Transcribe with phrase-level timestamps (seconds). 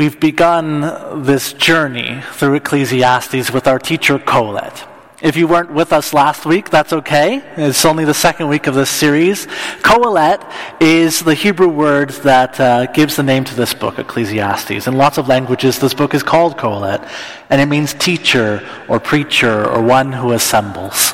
[0.00, 4.88] We've begun this journey through Ecclesiastes with our teacher Kohelet.
[5.20, 7.42] If you weren't with us last week, that's okay.
[7.58, 9.46] It's only the second week of this series.
[9.82, 10.42] Kohelet
[10.80, 14.86] is the Hebrew word that uh, gives the name to this book, Ecclesiastes.
[14.86, 17.06] In lots of languages, this book is called Kohelet,
[17.50, 21.12] and it means teacher or preacher or one who assembles.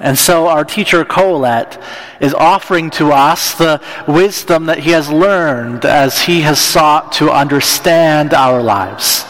[0.00, 1.80] And so our teacher Kohelet
[2.20, 7.30] is offering to us the wisdom that he has learned as he has sought to
[7.30, 9.26] understand our lives.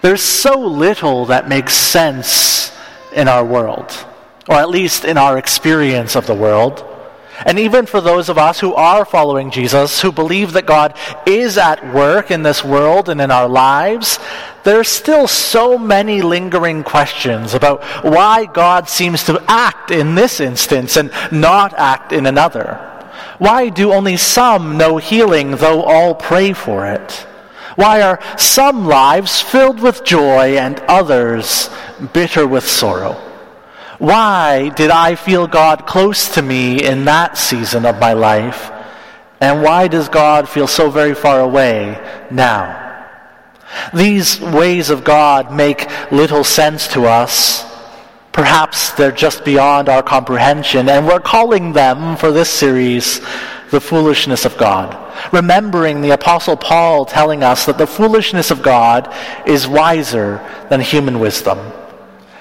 [0.00, 2.72] There's so little that makes sense
[3.12, 3.92] in our world,
[4.48, 6.84] or at least in our experience of the world.
[7.44, 11.58] And even for those of us who are following Jesus, who believe that God is
[11.58, 14.18] at work in this world and in our lives,
[14.62, 20.40] there are still so many lingering questions about why God seems to act in this
[20.40, 22.90] instance and not act in another.
[23.38, 27.26] Why do only some know healing, though all pray for it?
[27.76, 31.68] Why are some lives filled with joy and others
[32.12, 33.33] bitter with sorrow?
[34.04, 38.70] Why did I feel God close to me in that season of my life?
[39.40, 41.98] And why does God feel so very far away
[42.30, 43.08] now?
[43.94, 47.64] These ways of God make little sense to us.
[48.30, 53.22] Perhaps they're just beyond our comprehension, and we're calling them for this series
[53.70, 55.00] the foolishness of God.
[55.32, 59.10] Remembering the Apostle Paul telling us that the foolishness of God
[59.46, 61.58] is wiser than human wisdom.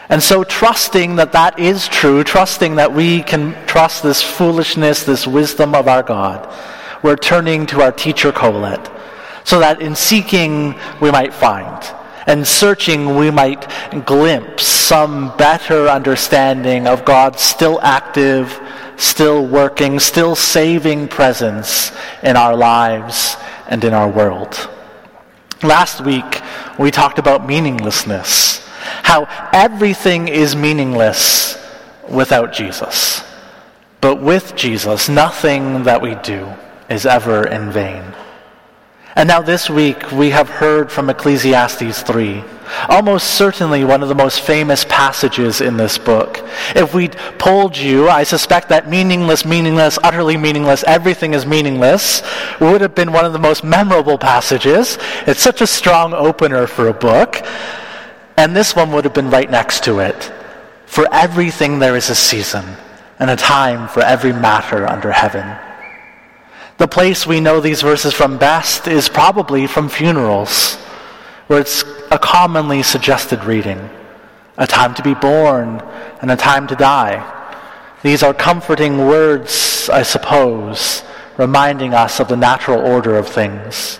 [0.10, 5.26] And so, trusting that that is true, trusting that we can trust this foolishness, this
[5.26, 6.48] wisdom of our God,
[7.02, 8.92] we're turning to our teacher Kohelet,
[9.46, 11.84] so that in seeking we might find,
[12.28, 13.70] and searching we might
[14.06, 18.60] glimpse some better understanding of God's still active,
[18.98, 21.92] still working, still saving presence
[22.24, 23.38] in our lives
[23.68, 24.70] and in our world.
[25.62, 26.42] Last week,
[26.78, 28.63] we talked about meaninglessness,
[29.14, 31.56] how everything is meaningless
[32.10, 33.22] without Jesus.
[34.02, 36.52] But with Jesus, nothing that we do
[36.90, 38.04] is ever in vain.
[39.16, 42.44] And now this week we have heard from Ecclesiastes 3,
[42.90, 46.44] almost certainly one of the most famous passages in this book.
[46.76, 52.24] If we'd polled you, I suspect that meaningless, meaningless, utterly meaningless, everything is meaningless
[52.60, 54.98] would have been one of the most memorable passages.
[55.28, 57.46] It's such a strong opener for a book.
[58.38, 60.32] And this one would have been right next to it.
[60.86, 62.66] For everything there is a season
[63.20, 65.56] and a time for every matter under heaven.
[66.78, 70.76] The place we know these verses from best is probably from funerals,
[71.48, 73.90] where it's a commonly suggested reading
[74.58, 75.82] a time to be born
[76.22, 77.18] and a time to die.
[78.04, 81.04] These are comforting words, I suppose,
[81.38, 84.00] reminding us of the natural order of things.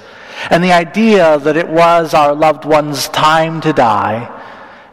[0.50, 4.30] And the idea that it was our loved one's time to die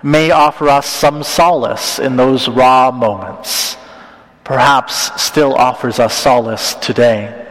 [0.03, 3.77] may offer us some solace in those raw moments.
[4.45, 7.47] Perhaps still offers us solace today.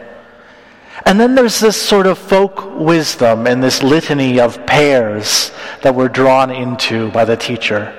[1.06, 5.50] And then there's this sort of folk wisdom and this litany of pairs
[5.82, 7.96] that we're drawn into by the teacher.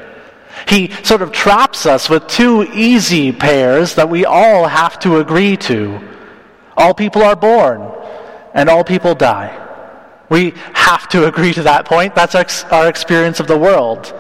[0.68, 5.58] He sort of traps us with two easy pairs that we all have to agree
[5.58, 6.00] to.
[6.78, 7.92] All people are born,
[8.54, 9.61] and all people die.
[10.31, 12.16] We have to agree to that point.
[12.16, 14.14] That's our, our experience of the world.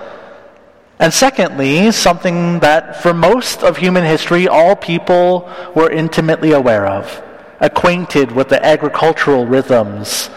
[0.99, 7.23] And secondly, something that for most of human history, all people were intimately aware of
[7.61, 10.29] acquainted with the agricultural rhythms,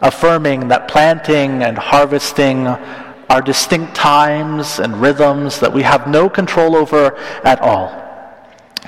[0.00, 6.76] affirming that planting and harvesting are distinct times and rhythms that we have no control
[6.76, 7.90] over at all.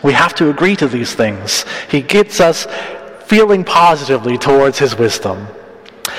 [0.03, 1.65] We have to agree to these things.
[1.89, 2.67] He gets us
[3.27, 5.47] feeling positively towards his wisdom.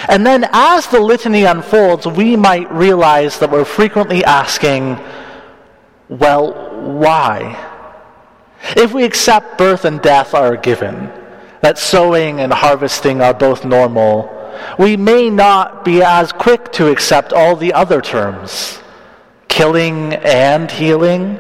[0.08, 5.00] And then as the litany unfolds, we might realize that we're frequently asking,
[6.10, 7.72] well, why?
[8.76, 11.12] If we accept birth and death are a given,
[11.62, 14.32] that sowing and harvesting are both normal,
[14.80, 18.80] we may not be as quick to accept all the other terms
[19.48, 21.36] killing and healing.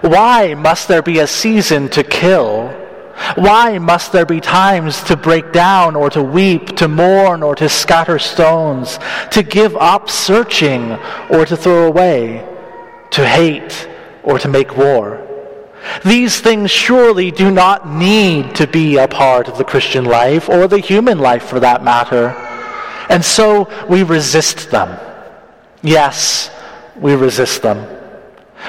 [0.00, 2.74] Why must there be a season to kill?
[3.34, 7.68] Why must there be times to break down or to weep, to mourn or to
[7.68, 8.98] scatter stones,
[9.30, 10.92] to give up searching
[11.30, 12.46] or to throw away,
[13.10, 13.88] to hate
[14.22, 15.26] or to make war?
[16.04, 20.68] These things surely do not need to be a part of the Christian life or
[20.68, 22.28] the human life for that matter.
[23.08, 24.98] And so we resist them.
[25.82, 26.50] Yes,
[26.96, 27.99] we resist them.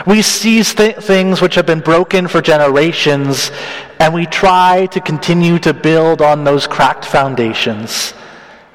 [0.05, 3.51] We seize th- things which have been broken for generations
[3.99, 8.13] and we try to continue to build on those cracked foundations.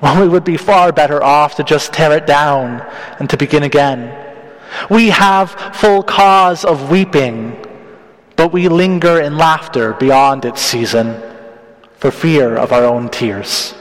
[0.00, 2.84] when we would be far better off to just tear it down
[3.18, 4.12] and to begin again.
[4.90, 7.56] We have full cause of weeping,
[8.36, 11.20] but we linger in laughter beyond its season
[11.96, 13.74] for fear of our own tears.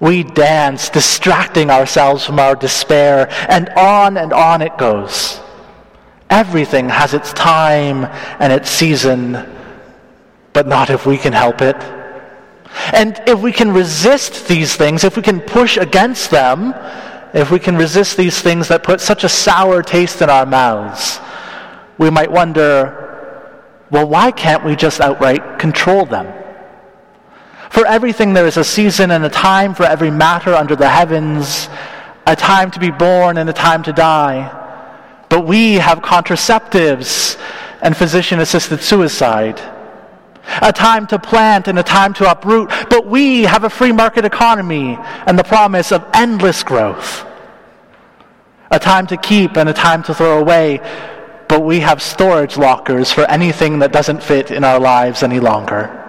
[0.00, 5.40] We dance, distracting ourselves from our despair, and on and on it goes.
[6.30, 8.04] Everything has its time
[8.40, 9.46] and its season,
[10.52, 11.76] but not if we can help it.
[12.92, 16.74] And if we can resist these things, if we can push against them,
[17.32, 21.20] if we can resist these things that put such a sour taste in our mouths,
[21.98, 23.02] we might wonder
[23.88, 26.26] well, why can't we just outright control them?
[27.70, 31.68] For everything there is a season and a time for every matter under the heavens,
[32.26, 34.55] a time to be born and a time to die.
[35.28, 37.38] But we have contraceptives
[37.82, 39.60] and physician assisted suicide
[40.62, 44.24] a time to plant and a time to uproot, but we have a free market
[44.24, 44.96] economy
[45.26, 47.26] and the promise of endless growth.
[48.70, 50.80] A time to keep and a time to throw away,
[51.48, 56.02] but we have storage lockers for anything that doesn't fit in our lives any longer.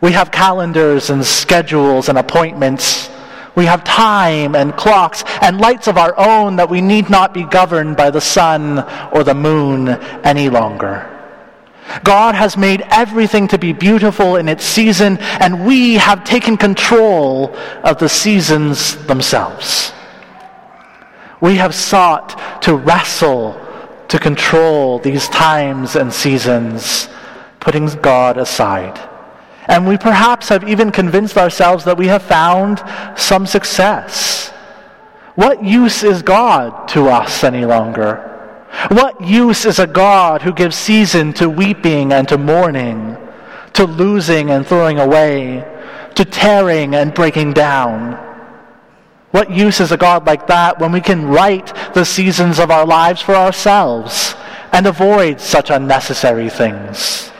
[0.00, 3.08] We have calendars and schedules and appointments.
[3.54, 7.44] We have time and clocks and lights of our own that we need not be
[7.44, 8.80] governed by the sun
[9.12, 9.88] or the moon
[10.24, 11.10] any longer.
[12.02, 17.54] God has made everything to be beautiful in its season, and we have taken control
[17.84, 19.92] of the seasons themselves.
[21.40, 23.60] We have sought to wrestle
[24.08, 27.08] to control these times and seasons,
[27.60, 28.98] putting God aside.
[29.66, 32.82] And we perhaps have even convinced ourselves that we have found
[33.16, 34.50] some success.
[35.34, 38.30] What use is God to us any longer?
[38.88, 43.16] What use is a God who gives season to weeping and to mourning,
[43.72, 45.64] to losing and throwing away,
[46.14, 48.12] to tearing and breaking down?
[49.30, 52.86] What use is a God like that when we can write the seasons of our
[52.86, 54.36] lives for ourselves
[54.70, 57.32] and avoid such unnecessary things?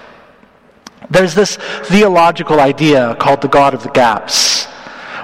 [1.10, 4.66] There's this theological idea called the God of the gaps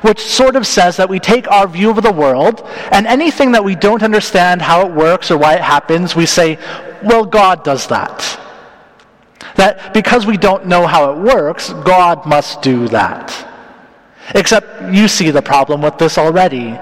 [0.03, 3.65] which sort of says that we take our view of the world, and anything that
[3.65, 6.59] we don't understand how it works or why it happens, we say,
[7.03, 8.39] well, God does that.
[9.57, 13.47] That because we don't know how it works, God must do that.
[14.35, 16.79] Except you see the problem with this already.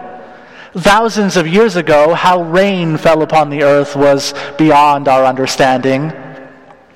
[0.74, 6.12] Thousands of years ago, how rain fell upon the earth was beyond our understanding.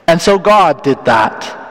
[0.07, 1.62] And so God did that.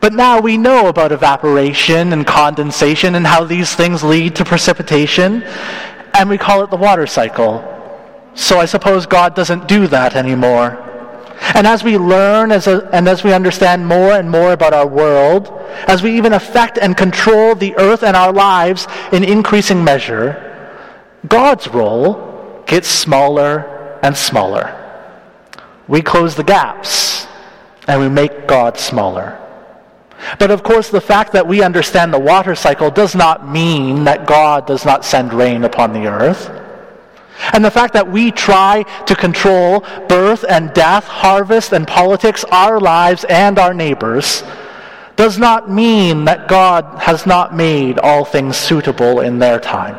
[0.00, 5.42] But now we know about evaporation and condensation and how these things lead to precipitation,
[6.14, 7.62] and we call it the water cycle.
[8.34, 10.86] So I suppose God doesn't do that anymore.
[11.54, 14.86] And as we learn as a, and as we understand more and more about our
[14.86, 15.48] world,
[15.86, 20.46] as we even affect and control the earth and our lives in increasing measure,
[21.28, 24.76] God's role gets smaller and smaller.
[25.88, 27.26] We close the gaps
[27.86, 29.38] and we make God smaller.
[30.38, 34.26] But of course, the fact that we understand the water cycle does not mean that
[34.26, 36.50] God does not send rain upon the earth.
[37.52, 42.78] And the fact that we try to control birth and death, harvest and politics, our
[42.78, 44.42] lives and our neighbors,
[45.16, 49.96] does not mean that God has not made all things suitable in their time.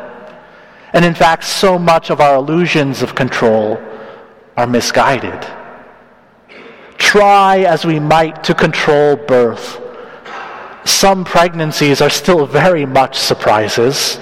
[0.92, 3.80] And in fact, so much of our illusions of control
[4.56, 5.46] are misguided.
[6.96, 9.81] Try as we might to control birth
[10.84, 14.18] some pregnancies are still very much surprises,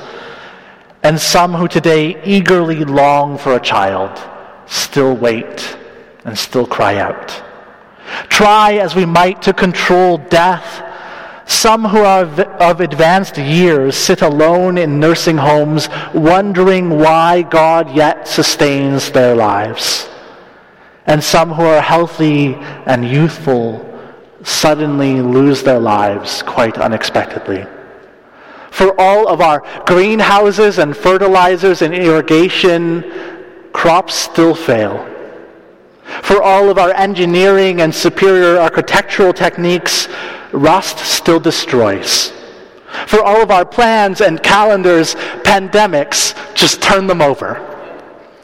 [1.03, 4.11] and some who today eagerly long for a child
[4.67, 5.77] still wait
[6.25, 7.43] and still cry out.
[8.29, 10.87] Try as we might to control death,
[11.49, 18.29] some who are of advanced years sit alone in nursing homes, wondering why God yet
[18.29, 20.09] sustains their lives.
[21.07, 22.55] And some who are healthy
[22.87, 23.90] and youthful
[24.43, 27.67] suddenly lose their lives quite unexpectedly.
[28.71, 33.05] For all of our greenhouses and fertilizers and irrigation,
[33.73, 35.07] crops still fail.
[36.23, 40.09] For all of our engineering and superior architectural techniques,
[40.53, 42.33] rust still destroys.
[43.07, 47.67] For all of our plans and calendars, pandemics just turn them over.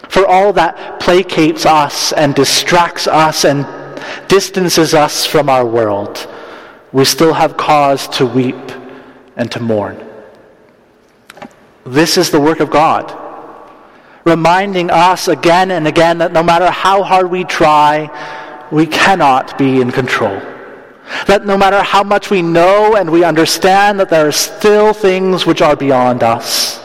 [0.08, 3.64] For all that placates us and distracts us and
[4.28, 6.28] distances us from our world,
[6.92, 8.72] we still have cause to weep
[9.36, 10.02] and to mourn.
[11.84, 13.14] This is the work of God,
[14.24, 18.10] reminding us again and again that no matter how hard we try,
[18.72, 20.40] we cannot be in control.
[21.26, 25.46] That no matter how much we know and we understand that there are still things
[25.46, 26.80] which are beyond us.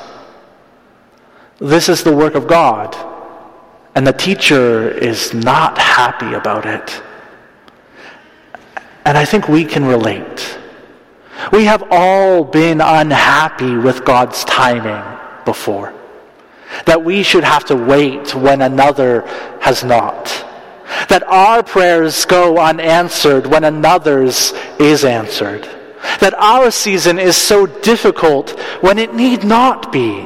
[1.57, 2.95] This is the work of God,
[3.95, 7.01] and the teacher is not happy about it.
[9.11, 10.57] And I think we can relate.
[11.51, 15.03] We have all been unhappy with God's timing
[15.43, 15.93] before.
[16.85, 19.27] That we should have to wait when another
[19.59, 20.27] has not.
[21.09, 25.67] That our prayers go unanswered when another's is answered.
[26.21, 30.25] That our season is so difficult when it need not be.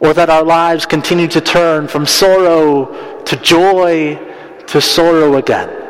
[0.00, 4.18] Or that our lives continue to turn from sorrow to joy
[4.66, 5.81] to sorrow again.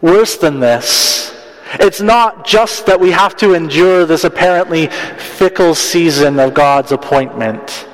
[0.00, 1.36] Worse than this,
[1.74, 7.86] it's not just that we have to endure this apparently fickle season of God's appointment.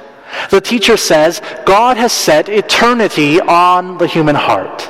[0.51, 4.89] The teacher says God has set eternity on the human heart.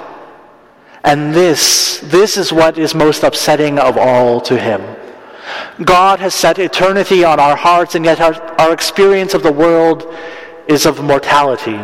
[1.04, 4.82] And this, this is what is most upsetting of all to him.
[5.85, 10.12] God has set eternity on our hearts, and yet our, our experience of the world
[10.66, 11.78] is of mortality.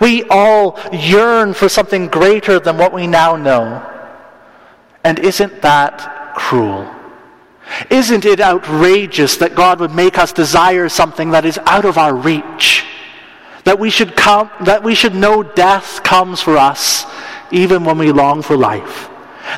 [0.00, 3.93] We all yearn for something greater than what we now know.
[5.04, 6.90] And isn't that cruel?
[7.90, 12.14] Isn't it outrageous that God would make us desire something that is out of our
[12.14, 12.84] reach?
[13.64, 17.06] That we should come, that we should know death comes for us
[17.50, 19.08] even when we long for life.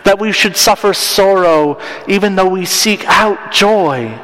[0.05, 4.19] That we should suffer sorrow even though we seek out joy.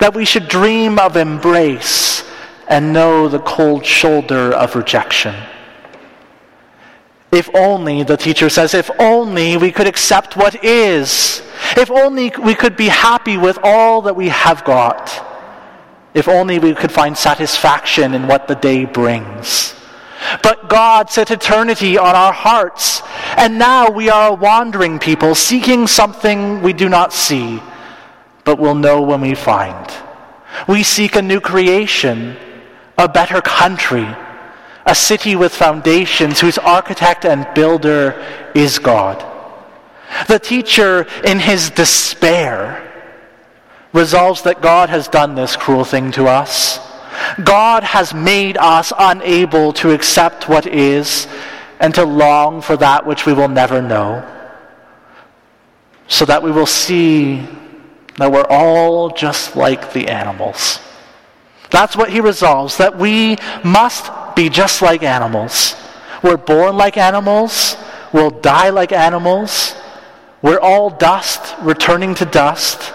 [0.00, 2.24] That we should dream of embrace
[2.68, 5.34] and know the cold shoulder of rejection.
[7.32, 11.42] If only, the teacher says, if only we could accept what is.
[11.78, 15.10] If only we could be happy with all that we have got.
[16.12, 19.74] If only we could find satisfaction in what the day brings.
[20.42, 23.00] But God set eternity on our hearts,
[23.38, 27.62] and now we are a wandering people seeking something we do not see,
[28.44, 29.90] but will know when we find.
[30.68, 32.36] We seek a new creation,
[32.98, 34.06] a better country
[34.86, 38.24] a city with foundations whose architect and builder
[38.54, 39.24] is God.
[40.28, 42.88] The teacher, in his despair,
[43.92, 46.78] resolves that God has done this cruel thing to us.
[47.44, 51.28] God has made us unable to accept what is
[51.80, 54.26] and to long for that which we will never know,
[56.08, 57.46] so that we will see
[58.18, 60.78] that we're all just like the animals.
[61.70, 65.74] That's what he resolves, that we must be just like animals.
[66.22, 67.76] We're born like animals.
[68.12, 69.74] We'll die like animals.
[70.40, 72.92] We're all dust, returning to dust.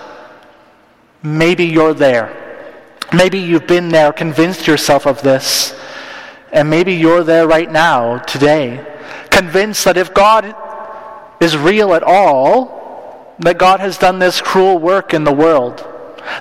[1.24, 2.44] Maybe you're there.
[3.14, 5.74] Maybe you've been there, convinced yourself of this.
[6.52, 8.86] And maybe you're there right now, today,
[9.30, 10.56] convinced that if God
[11.40, 15.86] is real at all, that God has done this cruel work in the world.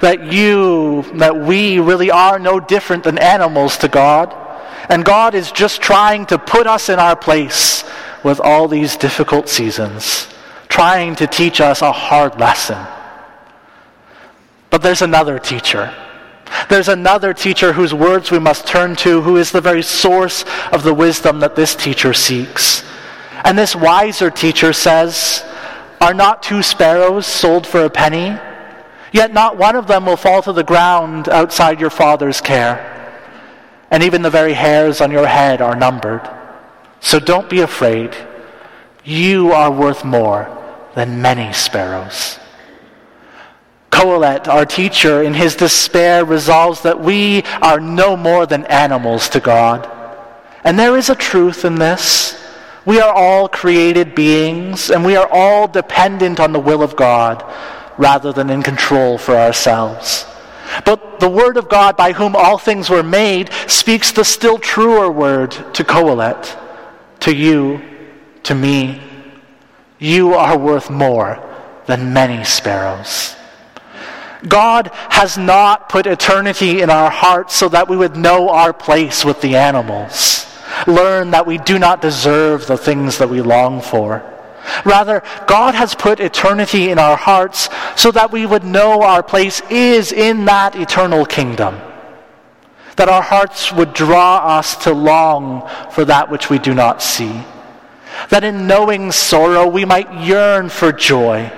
[0.01, 4.35] That you, that we really are no different than animals to God
[4.89, 7.85] and God is just trying to put us in our place
[8.23, 10.29] with all these difficult seasons,
[10.69, 12.87] trying to teach us a hard lesson.
[14.71, 15.95] But there's another teacher.
[16.69, 20.83] There's another teacher whose words we must turn to, who is the very source of
[20.83, 22.85] the wisdom that this teacher seeks.
[23.45, 25.45] And this wiser teacher says,
[26.01, 28.39] Are not two sparrows sold for a penny?
[29.13, 32.96] Yet not one of them will fall to the ground outside your Father's care
[33.91, 36.29] and even the very hairs on your head are numbered.
[37.01, 38.17] So don't be afraid.
[39.05, 40.51] You are worth more
[40.95, 42.39] than many sparrows.
[43.91, 49.41] Kohelet, our teacher, in his despair resolves that we are no more than animals to
[49.41, 49.89] God.
[50.65, 52.43] And there is a truth in this.
[52.85, 57.45] We are all created beings, and we are all dependent on the will of God
[57.97, 60.27] rather than in control for ourselves.
[60.85, 65.11] But the Word of God, by whom all things were made, speaks the still truer
[65.11, 66.57] word to Kohelet,
[67.21, 67.81] to you,
[68.45, 69.03] to me.
[69.99, 71.43] You are worth more
[71.87, 73.35] than many sparrows.
[74.47, 79.25] God has not put eternity in our hearts so that we would know our place
[79.25, 80.47] with the animals,
[80.87, 84.36] learn that we do not deserve the things that we long for
[84.85, 89.63] Rather, God has put eternity in our hearts so that we would know our place
[89.71, 91.81] is in that eternal kingdom.
[92.97, 97.43] That our hearts would draw us to long for that which we do not see.
[98.31, 101.53] That in knowing sorrow, we might yearn for joy,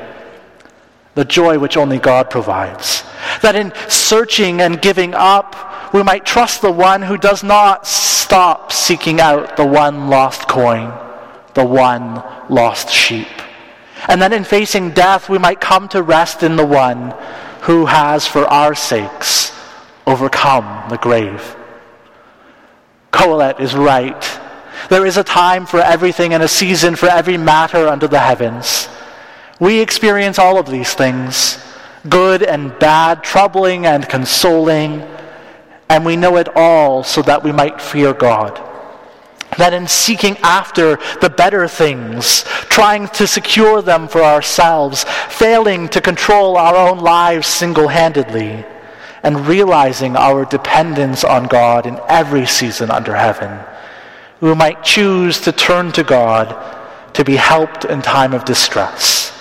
[1.15, 3.05] the joy which only God provides.
[3.43, 5.55] That in searching and giving up,
[5.95, 11.08] we might trust the one who does not stop seeking out the one lost coin
[11.59, 13.27] the one lost sheep.
[14.07, 17.13] And then in facing death, we might come to rest in the one
[17.63, 19.53] who has, for our sakes,
[20.07, 21.57] overcome the grave.
[23.13, 24.41] Kohelet is right.
[24.89, 28.89] There is a time for everything and a season for every matter under the heavens.
[29.59, 31.59] We experience all of these things
[32.09, 35.03] good and bad, troubling and consoling,
[35.89, 38.68] and we know it all so that we might fear God.
[39.59, 46.01] That in seeking after the better things, trying to secure them for ourselves, failing to
[46.01, 48.65] control our own lives single handedly,
[49.23, 53.59] and realizing our dependence on God in every season under heaven,
[54.41, 56.55] we might choose to turn to God
[57.15, 59.33] to be helped in time of distress.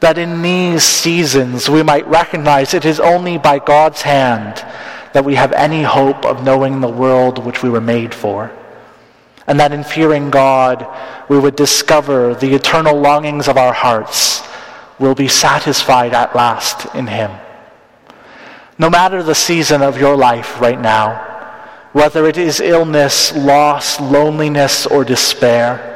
[0.00, 4.64] That in these seasons we might recognize it is only by God's hand
[5.12, 8.50] that we have any hope of knowing the world which we were made for.
[9.46, 10.86] And that in fearing God,
[11.28, 14.42] we would discover the eternal longings of our hearts
[14.98, 17.30] will be satisfied at last in Him.
[18.78, 21.22] No matter the season of your life right now,
[21.92, 25.92] whether it is illness, loss, loneliness, or despair,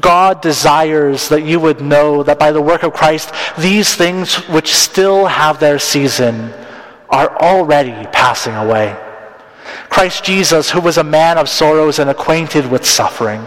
[0.00, 4.74] God desires that you would know that by the work of Christ, these things which
[4.74, 6.52] still have their season
[7.10, 8.96] are already passing away.
[9.88, 13.46] Christ Jesus, who was a man of sorrows and acquainted with suffering,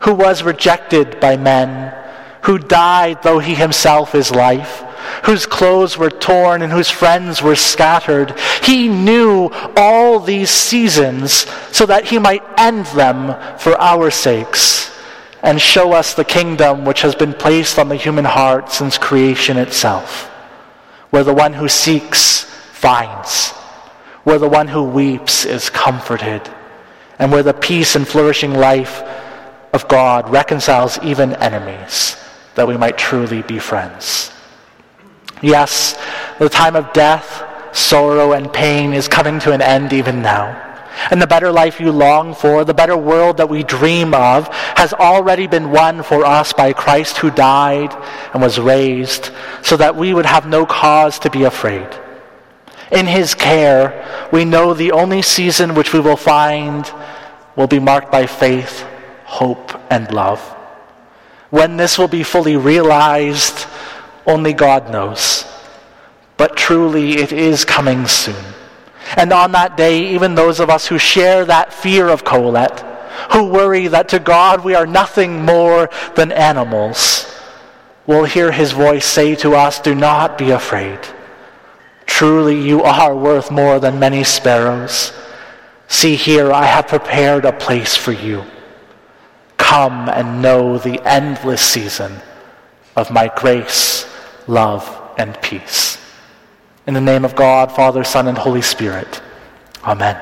[0.00, 1.94] who was rejected by men,
[2.42, 4.82] who died though he himself is life,
[5.24, 8.38] whose clothes were torn and whose friends were scattered.
[8.62, 14.90] He knew all these seasons so that he might end them for our sakes
[15.42, 19.56] and show us the kingdom which has been placed on the human heart since creation
[19.56, 20.28] itself,
[21.10, 23.52] where the one who seeks finds,
[24.30, 26.40] where the one who weeps is comforted,
[27.18, 29.02] and where the peace and flourishing life
[29.72, 32.16] of God reconciles even enemies,
[32.54, 34.30] that we might truly be friends.
[35.42, 36.00] Yes,
[36.38, 37.42] the time of death,
[37.76, 40.46] sorrow, and pain is coming to an end even now.
[41.10, 44.92] And the better life you long for, the better world that we dream of, has
[44.92, 47.92] already been won for us by Christ who died
[48.32, 51.88] and was raised, so that we would have no cause to be afraid.
[52.90, 56.90] In his care, we know the only season which we will find
[57.54, 58.84] will be marked by faith,
[59.24, 60.40] hope, and love.
[61.50, 63.66] When this will be fully realized,
[64.26, 65.44] only God knows.
[66.36, 68.44] But truly, it is coming soon.
[69.16, 72.80] And on that day, even those of us who share that fear of Kohelet,
[73.32, 77.26] who worry that to God we are nothing more than animals,
[78.06, 80.98] will hear his voice say to us, Do not be afraid.
[82.20, 85.14] Truly, you are worth more than many sparrows.
[85.88, 88.44] See here, I have prepared a place for you.
[89.56, 92.20] Come and know the endless season
[92.94, 94.04] of my grace,
[94.46, 94.84] love,
[95.16, 95.96] and peace.
[96.86, 99.22] In the name of God, Father, Son, and Holy Spirit.
[99.82, 100.20] Amen.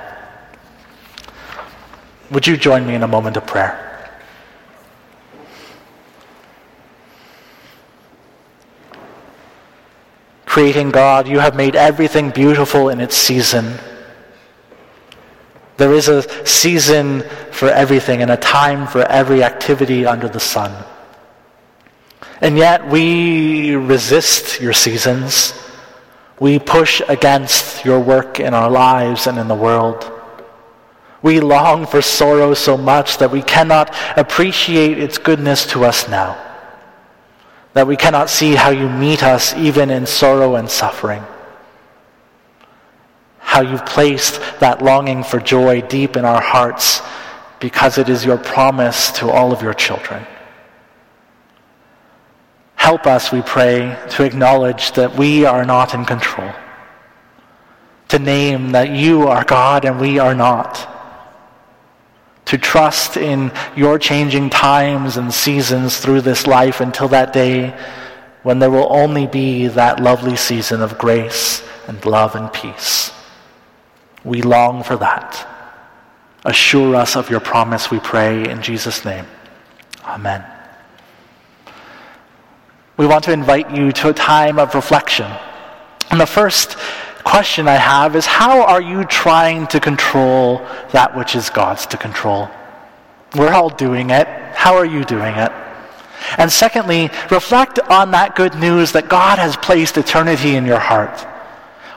[2.31, 3.88] Would you join me in a moment of prayer?
[10.59, 13.79] Creating God, you have made everything beautiful in its season.
[15.77, 20.85] There is a season for everything and a time for every activity under the sun.
[22.41, 25.55] And yet we resist your seasons.
[26.41, 30.11] We push against your work in our lives and in the world.
[31.23, 36.48] We long for sorrow so much that we cannot appreciate its goodness to us now.
[37.79, 41.23] That we cannot see how you meet us even in sorrow and suffering.
[43.39, 47.01] How you've placed that longing for joy deep in our hearts
[47.61, 50.27] because it is your promise to all of your children.
[52.75, 56.53] Help us, we pray, to acknowledge that we are not in control,
[58.09, 60.88] to name that you are God and we are not,
[62.49, 67.75] to trust in your changing times and seasons through this life until that day
[68.43, 73.11] when there will only be that lovely season of grace and love and peace.
[74.25, 75.47] We long for that.
[76.45, 79.27] Assure us of your promise, we pray, in Jesus' name.
[80.05, 80.45] Amen
[82.99, 85.33] we want to invite you to a time of reflection.
[86.11, 86.77] And the first
[87.29, 91.99] question I have is how are you trying to control that which is God's to
[91.99, 92.49] control?
[93.37, 94.27] We're all doing it.
[94.55, 95.53] How are you doing it?
[96.39, 101.21] And secondly, reflect on that good news that God has placed eternity in your heart.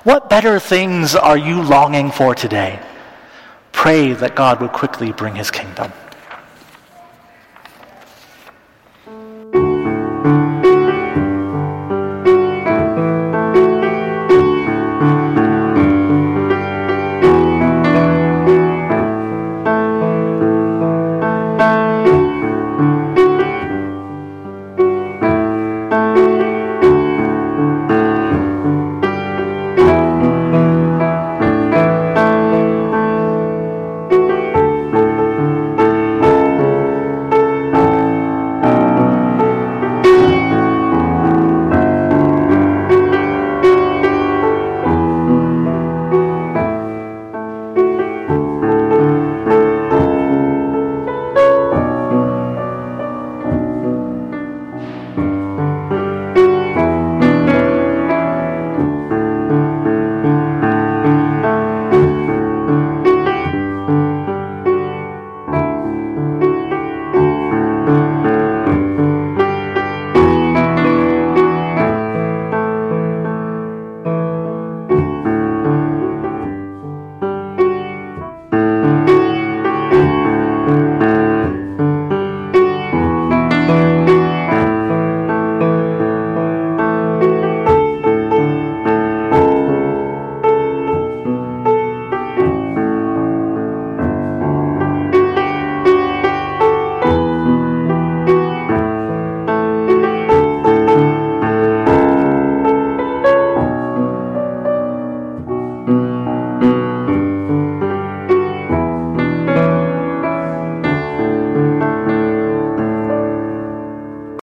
[0.04, 2.82] What better things are you longing for today?
[3.72, 5.94] Pray that God would quickly bring his kingdom.